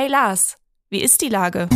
[0.00, 0.56] Hey Lars,
[0.90, 1.68] wie ist die Lage?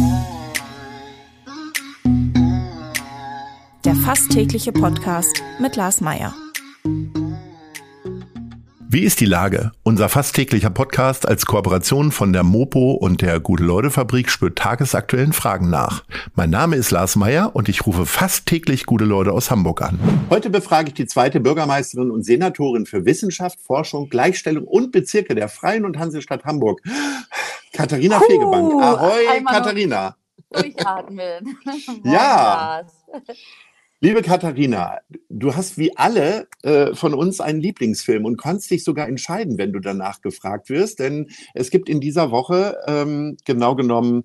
[3.85, 6.33] Der fast tägliche Podcast mit Lars Meier.
[8.89, 9.73] Wie ist die Lage?
[9.83, 15.69] Unser fast täglicher Podcast als Kooperation von der Mopo und der Gute-Leute-Fabrik spürt tagesaktuellen Fragen
[15.69, 16.05] nach.
[16.37, 19.99] Mein Name ist Lars Meyer und ich rufe fast täglich gute Leute aus Hamburg an.
[20.31, 25.49] Heute befrage ich die zweite Bürgermeisterin und Senatorin für Wissenschaft, Forschung, Gleichstellung und Bezirke der
[25.49, 26.83] Freien und Hansestadt Hamburg,
[27.73, 28.83] Katharina Puh, Fegebank.
[28.83, 30.17] Ahoi, Katharina.
[30.51, 31.57] Durchatmen.
[32.05, 32.83] ja.
[34.01, 39.09] Liebe Katharina, du hast wie alle äh, von uns einen Lieblingsfilm und kannst dich sogar
[39.09, 40.99] entscheiden, wenn du danach gefragt wirst.
[40.99, 44.25] Denn es gibt in dieser Woche ähm, genau genommen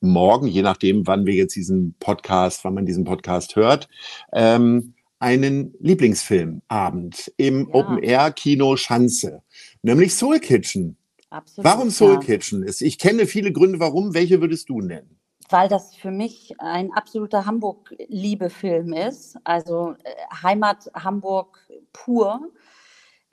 [0.00, 3.88] morgen, je nachdem, wann wir jetzt diesen Podcast, wann man diesen Podcast hört,
[4.34, 7.74] ähm, einen Lieblingsfilmabend im ja.
[7.74, 9.42] Open Air Kino Schanze,
[9.82, 10.96] nämlich Soul Kitchen.
[11.30, 12.20] Absolut, warum Soul ja.
[12.20, 12.82] Kitchen ist?
[12.82, 14.14] Ich kenne viele Gründe, warum.
[14.14, 15.20] Welche würdest du nennen?
[15.50, 19.36] weil das für mich ein absoluter Hamburg-Liebe-Film ist.
[19.44, 21.58] Also äh, Heimat Hamburg
[21.92, 22.40] pur.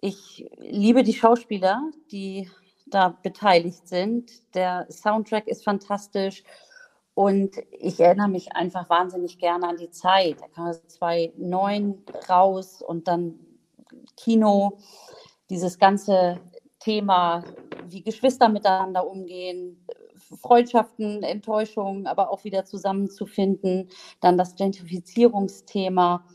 [0.02, 1.82] Ich liebe die Schauspieler,
[2.12, 2.50] die
[2.88, 4.32] da beteiligt sind.
[4.56, 6.44] Der Soundtrack ist fantastisch.
[7.14, 10.38] Und ich erinnere mich einfach wahnsinnig gerne an die Zeit.
[10.40, 13.40] Da kam also 2009 raus und dann
[14.16, 14.78] Kino,
[15.50, 16.40] dieses ganze
[16.88, 17.44] Thema,
[17.90, 19.86] wie Geschwister miteinander umgehen,
[20.42, 23.90] Freundschaften, Enttäuschungen, aber auch wieder zusammenzufinden.
[24.22, 26.26] Dann das Gentrifizierungsthema.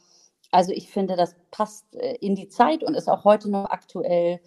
[0.50, 4.40] Also ich finde, das passt äh, in die Zeit und ist auch heute noch aktuell.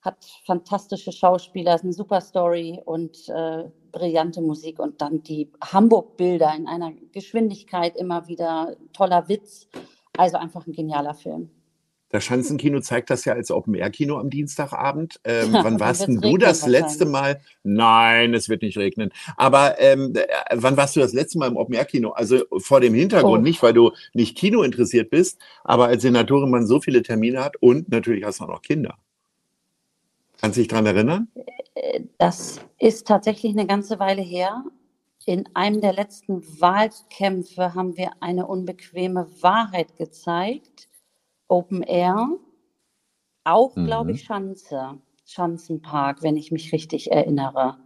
[0.00, 6.54] Hat fantastische Schauspieler, ist eine super Story und äh, brillante Musik und dann die Hamburg-Bilder
[6.56, 9.68] in einer Geschwindigkeit immer wieder toller Witz.
[10.16, 11.50] Also einfach ein genialer Film.
[12.12, 15.18] Das Schanzenkino zeigt das ja als Open-Air-Kino am Dienstagabend.
[15.24, 17.40] Ähm, wann warst denn du das letzte Mal?
[17.64, 19.10] Nein, es wird nicht regnen.
[19.38, 22.10] Aber ähm, äh, wann warst du das letzte Mal im Open-Air-Kino?
[22.10, 23.42] Also vor dem Hintergrund, oh.
[23.42, 27.56] nicht weil du nicht Kino interessiert bist, aber als Senatorin man so viele Termine hat
[27.60, 28.98] und natürlich hast du auch noch Kinder.
[30.38, 31.28] Kannst du dich daran erinnern?
[31.74, 34.64] Äh, das ist tatsächlich eine ganze Weile her.
[35.24, 40.90] In einem der letzten Wahlkämpfe haben wir eine unbequeme Wahrheit gezeigt
[41.52, 42.28] Open Air,
[43.44, 43.84] auch, mhm.
[43.84, 47.76] glaube ich, Schanze, Schanzenpark, wenn ich mich richtig erinnere.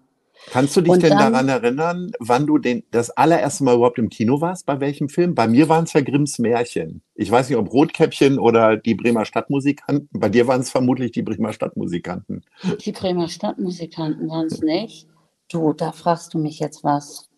[0.50, 3.98] Kannst du dich und denn dann, daran erinnern, wann du den, das allererste Mal überhaupt
[3.98, 4.66] im Kino warst?
[4.66, 5.34] Bei welchem Film?
[5.34, 7.02] Bei mir waren es ja Grimms Märchen.
[7.14, 10.08] Ich weiß nicht, ob Rotkäppchen oder die Bremer Stadtmusikanten.
[10.12, 12.44] Bei dir waren es vermutlich die Bremer Stadtmusikanten.
[12.84, 15.08] Die Bremer Stadtmusikanten waren es nicht.
[15.50, 17.28] Du, da fragst du mich jetzt was.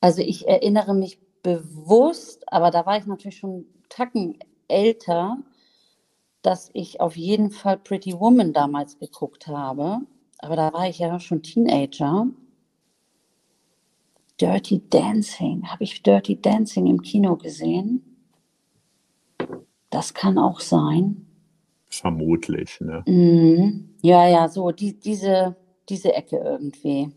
[0.00, 5.38] Also ich erinnere mich bewusst, aber da war ich natürlich schon Tacken älter
[6.44, 10.00] dass ich auf jeden Fall Pretty Woman damals geguckt habe.
[10.38, 12.26] Aber da war ich ja schon Teenager.
[14.38, 15.66] Dirty Dancing.
[15.70, 18.02] Habe ich Dirty Dancing im Kino gesehen?
[19.88, 21.26] Das kann auch sein.
[21.86, 23.02] Vermutlich, ne?
[23.06, 25.56] Mm, ja, ja, so die, diese,
[25.88, 27.10] diese Ecke irgendwie.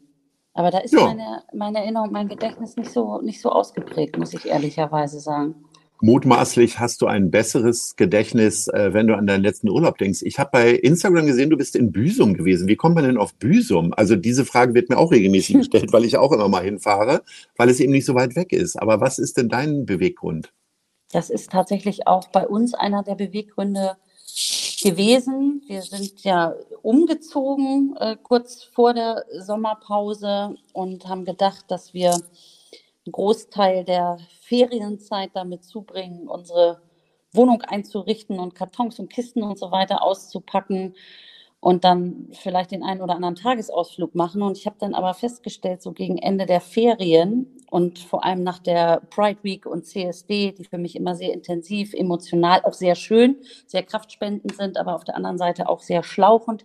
[0.53, 1.03] Aber da ist ja.
[1.03, 5.66] meine, meine Erinnerung, mein Gedächtnis nicht so, nicht so ausgeprägt, muss ich ehrlicherweise sagen.
[6.01, 10.21] Mutmaßlich hast du ein besseres Gedächtnis, äh, wenn du an deinen letzten Urlaub denkst.
[10.23, 12.67] Ich habe bei Instagram gesehen, du bist in Büsum gewesen.
[12.67, 13.93] Wie kommt man denn auf Büsum?
[13.95, 17.23] Also diese Frage wird mir auch regelmäßig gestellt, weil ich auch immer mal hinfahre,
[17.55, 18.75] weil es eben nicht so weit weg ist.
[18.75, 20.53] Aber was ist denn dein Beweggrund?
[21.11, 23.97] Das ist tatsächlich auch bei uns einer der Beweggründe
[24.83, 25.63] gewesen.
[25.67, 26.53] Wir sind ja
[26.83, 32.15] umgezogen äh, kurz vor der Sommerpause und haben gedacht, dass wir
[33.07, 36.81] einen Großteil der Ferienzeit damit zubringen, unsere
[37.31, 40.95] Wohnung einzurichten und Kartons und Kisten und so weiter auszupacken
[41.59, 44.41] und dann vielleicht den einen oder anderen Tagesausflug machen.
[44.41, 48.59] Und ich habe dann aber festgestellt, so gegen Ende der Ferien und vor allem nach
[48.59, 53.37] der Pride Week und CSD, die für mich immer sehr intensiv, emotional, auch sehr schön,
[53.65, 56.63] sehr kraftspendend sind, aber auf der anderen Seite auch sehr schlauchend,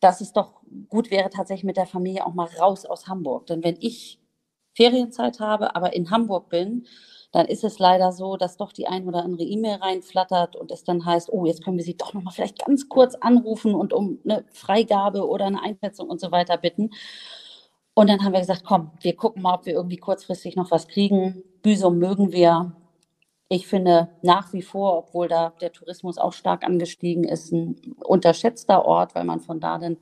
[0.00, 3.46] dass es doch gut wäre, tatsächlich mit der Familie auch mal raus aus Hamburg.
[3.46, 4.20] Denn wenn ich
[4.76, 6.86] Ferienzeit habe, aber in Hamburg bin,
[7.32, 10.84] dann ist es leider so, dass doch die ein oder andere E-Mail reinflattert und es
[10.84, 13.92] dann heißt, oh, jetzt können wir Sie doch noch mal vielleicht ganz kurz anrufen und
[13.92, 16.90] um eine Freigabe oder eine Einschätzung und so weiter bitten.
[17.94, 20.86] Und dann haben wir gesagt, komm, wir gucken mal, ob wir irgendwie kurzfristig noch was
[20.88, 21.42] kriegen.
[21.62, 22.72] Büsum mögen wir.
[23.48, 28.84] Ich finde nach wie vor, obwohl da der Tourismus auch stark angestiegen ist, ein unterschätzter
[28.84, 29.98] Ort, weil man von da dann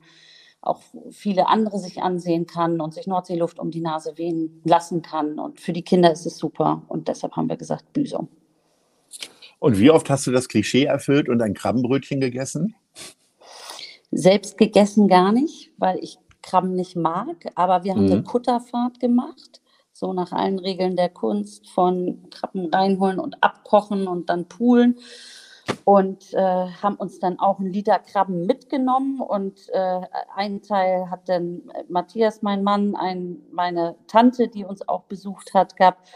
[0.65, 0.81] auch
[1.11, 5.39] viele andere sich ansehen kann und sich Nordseeluft um die Nase wehen lassen kann.
[5.39, 6.81] Und für die Kinder ist es super.
[6.87, 8.27] Und deshalb haben wir gesagt, Büsum.
[9.59, 12.75] Und wie oft hast du das Klischee erfüllt und ein Krabbenbrötchen gegessen?
[14.11, 18.11] Selbst gegessen gar nicht, weil ich Krabben nicht mag, aber wir haben mhm.
[18.11, 24.29] eine Kutterfahrt gemacht, so nach allen Regeln der Kunst von Krabben reinholen und abkochen und
[24.29, 24.97] dann poolen
[25.83, 30.01] und äh, haben uns dann auch einen Liter Krabben mitgenommen und äh,
[30.35, 35.75] einen Teil hat dann Matthias, mein Mann, ein, meine Tante, die uns auch besucht hat,
[35.75, 36.07] gehabt.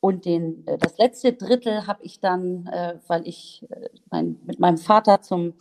[0.00, 4.58] Und den, äh, das letzte Drittel habe ich dann, äh, weil ich äh, mein, mit
[4.58, 5.54] meinem Vater zum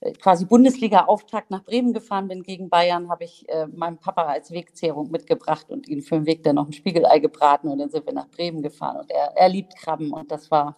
[0.00, 4.50] äh, quasi Bundesliga-Auftakt nach Bremen gefahren bin gegen Bayern, habe ich äh, meinem Papa als
[4.50, 8.06] Wegzehrung mitgebracht und ihn für den Weg dann noch ein Spiegelei gebraten und dann sind
[8.06, 8.98] wir nach Bremen gefahren.
[8.98, 10.76] Und er, er liebt Krabben und das war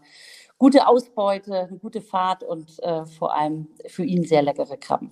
[0.61, 5.11] gute Ausbeute, eine gute Fahrt und äh, vor allem für ihn sehr leckere Krabben.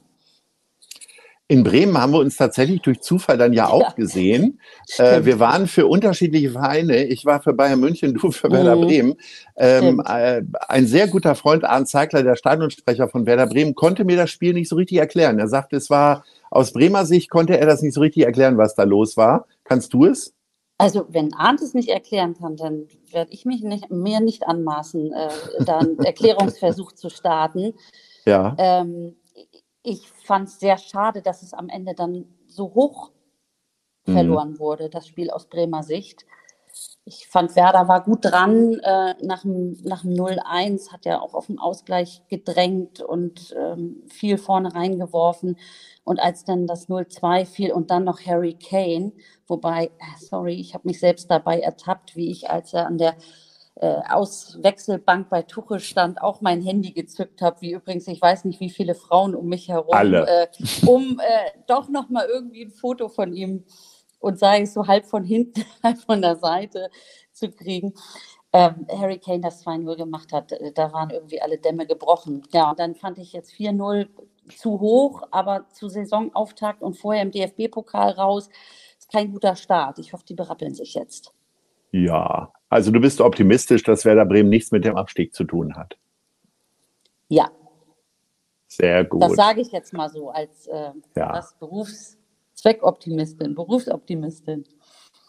[1.50, 4.60] In Bremen haben wir uns tatsächlich durch Zufall dann ja auch ja, gesehen.
[4.98, 7.04] Äh, wir waren für unterschiedliche Vereine.
[7.04, 8.80] Ich war für Bayern München, du für Werder mhm.
[8.80, 9.14] Bremen.
[9.56, 14.16] Ähm, äh, ein sehr guter Freund, Arndt Zeigler, der Stadionsprecher von Werder Bremen, konnte mir
[14.16, 15.38] das Spiel nicht so richtig erklären.
[15.38, 18.74] Er sagte, es war aus Bremer Sicht, konnte er das nicht so richtig erklären, was
[18.74, 19.46] da los war.
[19.62, 20.34] Kannst du es?
[20.78, 25.12] Also wenn Arndt es nicht erklären kann, dann werde ich mich nicht, mir nicht anmaßen,
[25.12, 25.28] äh,
[25.64, 27.74] da einen Erklärungsversuch zu starten.
[28.24, 28.54] Ja.
[28.58, 29.16] Ähm,
[29.82, 33.10] ich fand es sehr schade, dass es am Ende dann so hoch
[34.06, 34.12] mhm.
[34.12, 36.26] verloren wurde, das Spiel aus Bremer Sicht.
[37.04, 38.78] Ich fand, Werder war gut dran.
[38.80, 44.02] Äh, nach dem, nach dem 0-1 hat er auch auf den Ausgleich gedrängt und ähm,
[44.08, 45.56] viel vorne reingeworfen.
[46.04, 49.12] Und als dann das 0-2 fiel und dann noch Harry Kane,
[49.46, 53.16] wobei, äh, sorry, ich habe mich selbst dabei ertappt, wie ich, als er an der
[53.80, 58.60] äh, Auswechselbank bei Tuchel stand, auch mein Handy gezückt habe, wie übrigens, ich weiß nicht,
[58.60, 59.94] wie viele Frauen um mich herum,
[60.26, 60.46] äh,
[60.86, 63.64] um äh, doch noch mal irgendwie ein Foto von ihm
[64.18, 66.90] und sei es so halb von hinten, halb von der Seite
[67.32, 67.94] zu kriegen.
[68.52, 72.42] Ähm, Harry Kane das 2-0 gemacht hat, äh, da waren irgendwie alle Dämme gebrochen.
[72.52, 74.08] Ja, und dann fand ich jetzt 4-0
[74.56, 78.48] zu hoch, aber zu Saisonauftakt und vorher im DFB-Pokal raus,
[78.98, 79.98] ist kein guter Start.
[79.98, 81.34] Ich hoffe, die berappeln sich jetzt.
[81.92, 85.98] Ja, also du bist optimistisch, dass Werder Bremen nichts mit dem Abstieg zu tun hat.
[87.28, 87.50] Ja.
[88.66, 89.22] Sehr gut.
[89.22, 91.42] Das sage ich jetzt mal so als äh, ja.
[92.58, 94.64] Berufszweckoptimistin, Berufsoptimistin.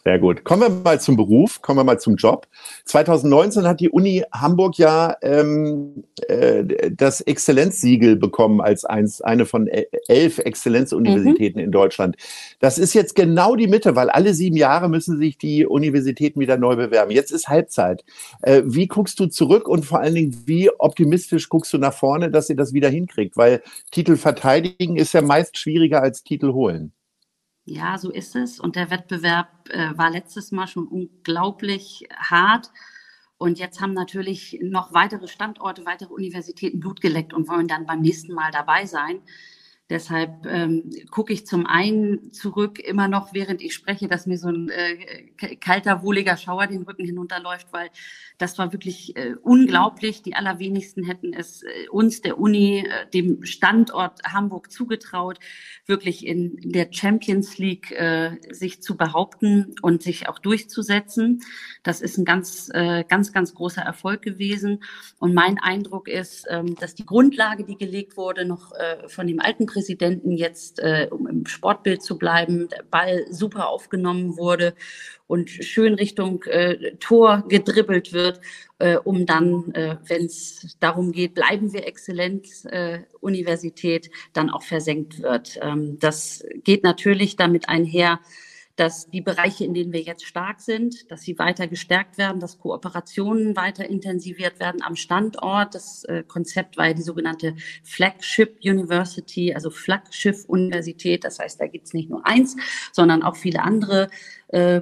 [0.06, 0.46] Sehr gut.
[0.46, 2.48] Kommen wir mal zum Beruf, kommen wir mal zum Job.
[2.86, 9.68] 2019 hat die Uni Hamburg ja ähm, äh, das Exzellenzsiegel bekommen als eins, eine von
[9.68, 11.66] e, elf Exzellenzuniversitäten mhm.
[11.66, 12.16] in Deutschland.
[12.60, 16.58] Das ist jetzt genau die Mitte, weil alle sieben Jahre müssen sich die Universitäten wieder
[16.58, 17.12] neu bewerben.
[17.12, 18.06] Jetzt ist Halbzeit.
[18.42, 22.32] Äh, wie guckst du zurück und vor allen Dingen, wie optimistisch guckst du nach vorne,
[22.32, 23.36] dass ihr das wieder hinkriegt?
[23.36, 23.62] Weil
[23.92, 26.94] Titel verteidigen ist ja meist schwieriger als Titel holen.
[27.70, 28.60] Ja, so ist es.
[28.60, 32.72] Und der Wettbewerb äh, war letztes Mal schon unglaublich hart.
[33.38, 38.02] Und jetzt haben natürlich noch weitere Standorte, weitere Universitäten Blut geleckt und wollen dann beim
[38.02, 39.22] nächsten Mal dabei sein.
[39.90, 44.50] Deshalb ähm, gucke ich zum einen zurück, immer noch, während ich spreche, dass mir so
[44.50, 47.90] ein äh, kalter, wohliger Schauer den Rücken hinunterläuft, weil
[48.38, 50.22] das war wirklich äh, unglaublich.
[50.22, 55.40] Die allerwenigsten hätten es äh, uns, der Uni, äh, dem Standort Hamburg zugetraut,
[55.88, 61.42] wirklich in der Champions League äh, sich zu behaupten und sich auch durchzusetzen.
[61.82, 64.84] Das ist ein ganz, äh, ganz, ganz großer Erfolg gewesen.
[65.18, 69.40] Und mein Eindruck ist, äh, dass die Grundlage, die gelegt wurde, noch äh, von dem
[69.40, 74.74] alten Präsidenten, Präsidenten jetzt, äh, um im Sportbild zu bleiben, der Ball super aufgenommen wurde
[75.26, 78.42] und schön Richtung äh, Tor gedribbelt wird,
[78.80, 84.64] äh, um dann, äh, wenn es darum geht, bleiben wir exzellent, äh, Universität, dann auch
[84.64, 85.58] versenkt wird.
[85.62, 88.20] Ähm, das geht natürlich damit einher,
[88.80, 92.60] dass die Bereiche, in denen wir jetzt stark sind, dass sie weiter gestärkt werden, dass
[92.60, 95.76] Kooperationen weiter intensiviert werden am Standort.
[95.76, 101.26] Das äh, Konzept war ja die sogenannte Flagship University, also Flaggschiff-Universität.
[101.26, 102.56] Das heißt, da gibt es nicht nur eins,
[102.94, 104.08] sondern auch viele andere
[104.48, 104.80] äh,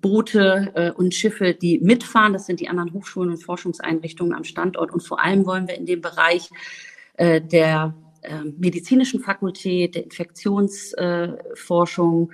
[0.00, 2.32] Boote äh, und Schiffe, die mitfahren.
[2.32, 4.90] Das sind die anderen Hochschulen und Forschungseinrichtungen am Standort.
[4.90, 6.48] Und vor allem wollen wir in dem Bereich
[7.18, 12.32] äh, der äh, medizinischen Fakultät, der Infektionsforschung,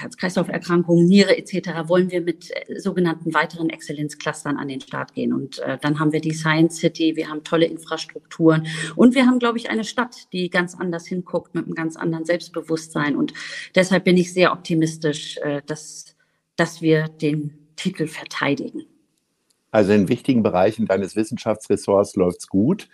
[0.00, 1.88] Herz-Kreislauf-Erkrankungen, Niere etc.
[1.88, 5.32] wollen wir mit äh, sogenannten weiteren Exzellenzclustern an den Start gehen.
[5.32, 8.66] Und äh, dann haben wir die Science City, wir haben tolle Infrastrukturen
[8.96, 12.24] und wir haben, glaube ich, eine Stadt, die ganz anders hinguckt mit einem ganz anderen
[12.24, 13.16] Selbstbewusstsein.
[13.16, 13.32] Und
[13.74, 16.16] deshalb bin ich sehr optimistisch, äh, dass,
[16.56, 18.84] dass wir den Titel verteidigen.
[19.72, 22.88] Also in wichtigen Bereichen deines Wissenschaftsressorts läuft's gut.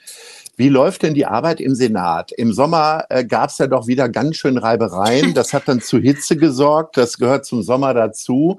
[0.56, 2.32] Wie läuft denn die Arbeit im Senat?
[2.32, 5.34] Im Sommer äh, gab es ja doch wieder ganz schön Reibereien.
[5.34, 6.96] Das hat dann zu Hitze gesorgt.
[6.96, 8.58] Das gehört zum Sommer dazu.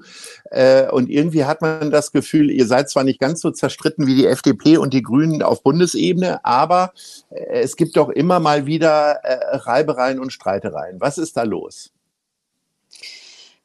[0.50, 4.14] Äh, und irgendwie hat man das Gefühl, ihr seid zwar nicht ganz so zerstritten wie
[4.14, 6.92] die FDP und die Grünen auf Bundesebene, aber
[7.30, 11.00] äh, es gibt doch immer mal wieder äh, Reibereien und Streitereien.
[11.00, 11.90] Was ist da los?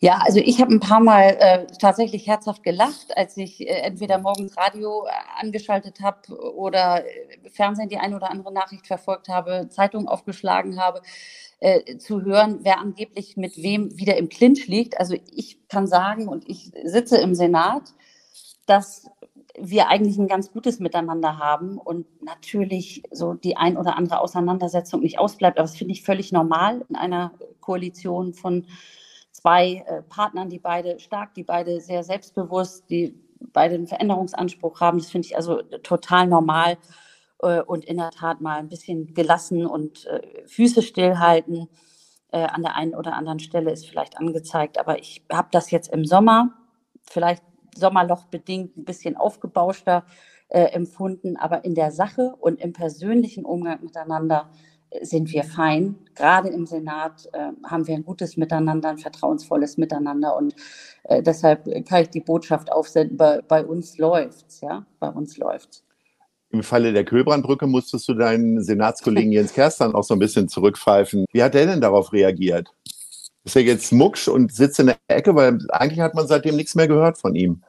[0.04, 4.18] Ja, also ich habe ein paar Mal äh, tatsächlich herzhaft gelacht, als ich äh, entweder
[4.18, 9.70] morgens Radio äh, angeschaltet habe oder äh, Fernsehen die eine oder andere Nachricht verfolgt habe,
[9.70, 11.02] Zeitung aufgeschlagen habe,
[11.62, 15.00] äh, zu hören, wer angeblich mit wem wieder im Clinch liegt.
[15.00, 17.84] Also ich kann sagen, und ich sitze im Senat,
[18.66, 19.10] dass
[19.58, 25.00] wir eigentlich ein ganz gutes Miteinander haben und natürlich so die ein oder andere Auseinandersetzung
[25.00, 25.60] nicht ausbleibt.
[25.60, 27.32] Aber das finde ich völlig normal in einer
[27.62, 28.66] Koalition von
[29.34, 33.20] zwei äh, Partnern, die beide stark, die beide sehr selbstbewusst, die
[33.52, 35.00] beide einen Veränderungsanspruch haben.
[35.00, 36.78] Das finde ich also total normal
[37.42, 41.68] äh, und in der Tat mal ein bisschen gelassen und äh, Füße stillhalten
[42.32, 44.80] äh, an der einen oder anderen Stelle ist vielleicht angezeigt.
[44.80, 46.54] Aber ich habe das jetzt im Sommer,
[47.10, 47.44] vielleicht
[47.76, 50.06] Sommerloch bedingt, ein bisschen aufgebauschter
[50.50, 54.50] äh, empfunden, aber in der Sache und im persönlichen Umgang miteinander
[55.02, 55.96] sind wir fein.
[56.16, 60.56] Gerade im Senat äh, haben wir ein gutes Miteinander, ein vertrauensvolles Miteinander und
[61.04, 65.84] äh, deshalb kann ich die Botschaft aufsenden, bei, bei uns läuft's, ja, bei uns läuft's.
[66.50, 71.26] Im Falle der Köbrandbrücke musstest du deinen Senatskollegen Jens Kerstan auch so ein bisschen zurückpfeifen.
[71.32, 72.70] Wie hat der denn darauf reagiert?
[73.44, 76.76] Ist er jetzt mucksch und sitzt in der Ecke, weil eigentlich hat man seitdem nichts
[76.76, 77.64] mehr gehört von ihm.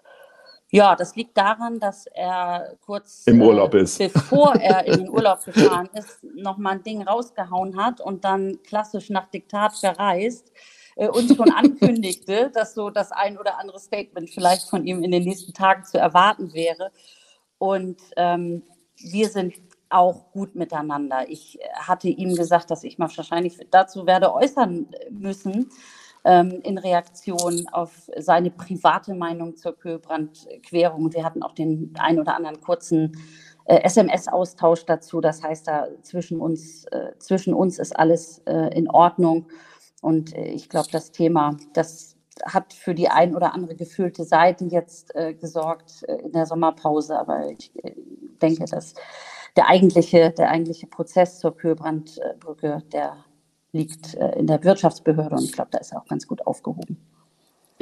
[0.75, 3.97] Ja, das liegt daran, dass er kurz im Urlaub äh, ist.
[3.97, 9.09] bevor er in den Urlaub gefahren ist, nochmal ein Ding rausgehauen hat und dann klassisch
[9.09, 10.51] nach Diktat verreist
[10.97, 15.13] äh, uns schon ankündigte, dass so das ein oder andere Statement vielleicht von ihm in
[15.13, 16.91] den nächsten Tagen zu erwarten wäre.
[17.59, 18.65] Und ähm,
[18.97, 19.55] wir sind
[19.91, 21.29] auch gut miteinander.
[21.29, 25.71] Ich hatte ihm gesagt, dass ich mal wahrscheinlich dazu werde äußern müssen,
[26.25, 31.13] ähm, in Reaktion auf seine private Meinung zur Köhlbrandquerung.
[31.13, 33.17] Wir hatten auch den ein oder anderen kurzen
[33.67, 35.21] äh, SMS-Austausch dazu.
[35.21, 39.47] Das heißt, da zwischen uns, äh, zwischen uns ist alles äh, in Ordnung.
[40.01, 44.65] Und äh, ich glaube, das Thema, das hat für die ein oder andere gefühlte Seite
[44.65, 47.19] jetzt äh, gesorgt äh, in der Sommerpause.
[47.19, 47.73] Aber ich
[48.43, 48.95] denke, dass
[49.57, 53.25] der eigentliche, der eigentliche Prozess zur Kühlbrandbrücke, der
[53.75, 56.97] liegt äh, in der Wirtschaftsbehörde und ich glaube, da ist er auch ganz gut aufgehoben.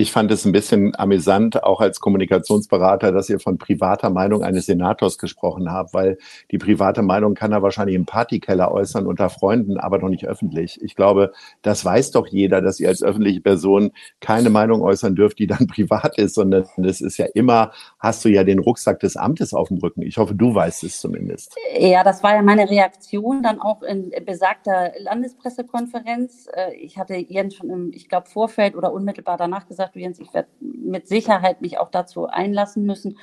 [0.02, 4.66] Ich fand es ein bisschen amüsant, auch als Kommunikationsberater, dass ihr von privater Meinung eines
[4.66, 6.18] Senators gesprochen habt, weil
[6.50, 10.82] die private Meinung kann er wahrscheinlich im Partykeller äußern unter Freunden, aber noch nicht öffentlich.
[10.82, 11.30] Ich glaube,
[11.62, 15.66] das weiß doch jeder, dass ihr als öffentliche Person keine Meinung äußern dürft, die dann
[15.68, 19.68] privat ist, sondern es ist ja immer, hast du ja den Rucksack des Amtes auf
[19.68, 20.02] dem Rücken.
[20.02, 21.54] Ich hoffe, du weißt es zumindest.
[21.78, 26.48] Ja, das war ja meine Reaktion dann auch in besagter Landespressekonferenz.
[26.52, 30.32] Äh, ich hatte Jens schon im, ich glaube, Vorfeld oder unmittelbar danach gesagt, Jens, ich
[30.34, 33.18] werde mit Sicherheit mich auch dazu einlassen müssen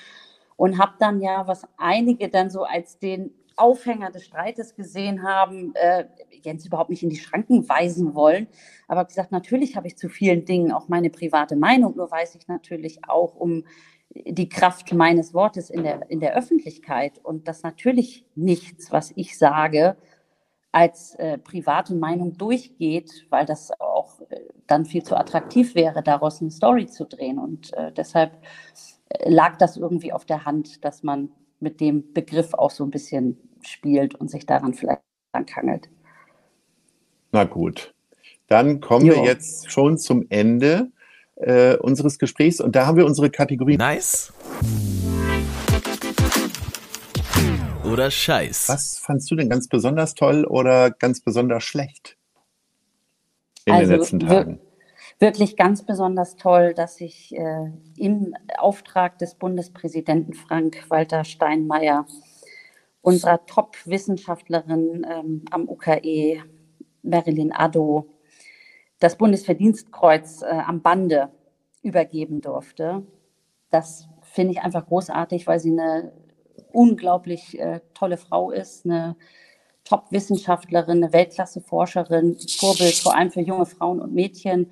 [0.55, 5.73] und habe dann ja, was einige dann so als den Aufhänger des Streites gesehen haben,
[5.75, 6.05] äh,
[6.43, 8.47] Jens überhaupt nicht in die Schranken weisen wollen.
[8.87, 12.47] Aber gesagt, natürlich habe ich zu vielen Dingen auch meine private Meinung, nur weiß ich
[12.47, 13.65] natürlich auch um
[14.13, 19.37] die Kraft meines Wortes in der, in der Öffentlichkeit und dass natürlich nichts, was ich
[19.37, 19.97] sage,
[20.71, 24.18] als äh, private Meinung durchgeht, weil das auch
[24.69, 27.39] dann viel zu attraktiv wäre, daraus eine Story zu drehen.
[27.39, 28.33] Und äh, deshalb
[29.09, 32.91] äh, lag das irgendwie auf der Hand, dass man mit dem Begriff auch so ein
[32.91, 35.89] bisschen spielt und sich daran vielleicht ankangelt.
[37.31, 37.93] Na gut,
[38.47, 39.15] dann kommen jo.
[39.15, 40.91] wir jetzt schon zum Ende
[41.35, 43.77] äh, unseres Gesprächs und da haben wir unsere Kategorie.
[43.77, 44.33] Nice
[47.89, 48.69] oder Scheiß.
[48.69, 52.18] Was fandst du denn ganz besonders toll oder ganz besonders schlecht
[53.69, 54.59] in also, den letzten Tagen?
[55.19, 62.05] Wirklich ganz besonders toll, dass ich äh, im Auftrag des Bundespräsidenten Frank-Walter Steinmeier
[63.01, 66.43] unserer Top-Wissenschaftlerin ähm, am UKE,
[67.01, 68.07] Marilyn Addo,
[68.99, 71.29] das Bundesverdienstkreuz äh, am Bande
[71.81, 73.03] übergeben durfte.
[73.71, 76.11] Das finde ich einfach großartig, weil sie eine
[76.71, 79.15] unglaublich äh, tolle Frau ist, eine
[79.83, 84.71] Top-Wissenschaftlerin, eine Weltklasse-Forscherin, Vorbild vor allem für junge Frauen und Mädchen.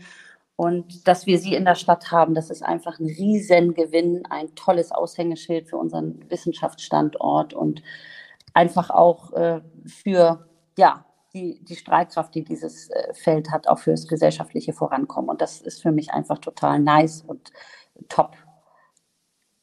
[0.56, 4.92] Und dass wir sie in der Stadt haben, das ist einfach ein Riesengewinn, ein tolles
[4.92, 7.84] Aushängeschild für unseren Wissenschaftsstandort und
[8.54, 10.48] einfach auch äh, für
[10.78, 15.30] ja, die, die Strahlkraft, die dieses äh, Feld hat, auch fürs gesellschaftliche Vorankommen.
[15.30, 17.52] Und das ist für mich einfach total nice und
[18.10, 18.36] top.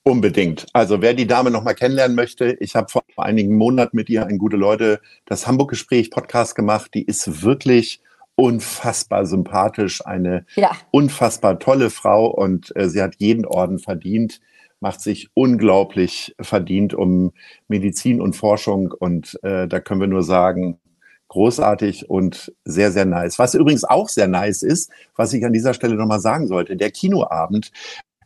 [0.07, 0.67] Unbedingt.
[0.75, 4.27] Also wer die Dame noch mal kennenlernen möchte, ich habe vor einigen Monaten mit ihr
[4.27, 6.93] ein gute Leute das Hamburg-Gespräch Podcast gemacht.
[6.93, 8.03] Die ist wirklich
[8.35, 10.73] unfassbar sympathisch, eine ja.
[10.91, 14.43] unfassbar tolle Frau und äh, sie hat jeden Orden verdient,
[14.81, 17.33] macht sich unglaublich verdient um
[17.69, 20.81] Medizin und Forschung und äh, da können wir nur sagen,
[21.29, 23.39] großartig und sehr, sehr nice.
[23.39, 26.91] Was übrigens auch sehr nice ist, was ich an dieser Stelle nochmal sagen sollte, der
[26.91, 27.73] Kinoabend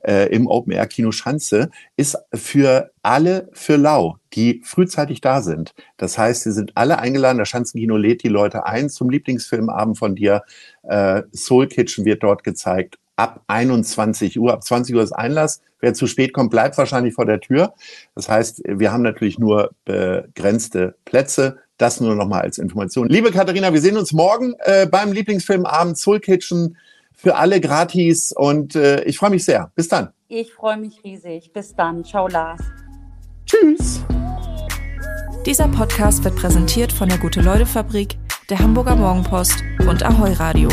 [0.07, 5.75] äh, im Open Air Kino Schanze ist für alle für lau, die frühzeitig da sind.
[5.97, 7.39] Das heißt, sie sind alle eingeladen.
[7.39, 10.43] Das Schanzenkino lädt die Leute ein zum Lieblingsfilmabend von dir.
[10.83, 14.53] Äh, Soul Kitchen wird dort gezeigt ab 21 Uhr.
[14.53, 15.61] Ab 20 Uhr ist Einlass.
[15.81, 17.75] Wer zu spät kommt, bleibt wahrscheinlich vor der Tür.
[18.15, 21.59] Das heißt, wir haben natürlich nur begrenzte Plätze.
[21.77, 23.09] Das nur noch mal als Information.
[23.09, 26.77] Liebe Katharina, wir sehen uns morgen äh, beim Lieblingsfilmabend Soul Kitchen
[27.19, 29.73] für alle gratis und äh, ich freue mich sehr.
[29.75, 30.11] Bis dann.
[30.29, 31.53] Ich freue mich riesig.
[31.53, 32.05] Bis dann.
[32.05, 32.61] Ciao, Lars.
[33.45, 34.05] Tschüss.
[35.45, 38.17] Dieser Podcast wird präsentiert von der Gute-Leute-Fabrik,
[38.51, 40.69] der Hamburger Morgenpost und Ahoi Radio.